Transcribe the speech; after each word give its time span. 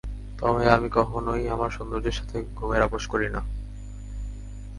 তবে 0.39 0.63
আমি 0.69 0.89
কখনই 0.89 1.43
আমার 1.49 1.69
সৌন্দর্যের 1.69 2.15
সাথে 2.15 2.37
ঘুমের 2.55 2.81
আপোষ 2.81 3.03
করি 3.07 3.27
না। 3.29 3.41